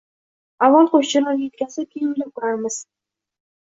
[0.67, 2.85] —Avval Qo’shchinorga yetkazib, keyin o’ylab ko’rarmiz.